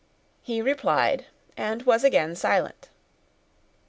[0.41, 1.25] He replied,
[1.55, 2.89] and was again silent.